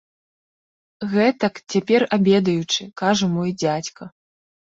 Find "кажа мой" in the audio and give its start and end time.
3.03-3.55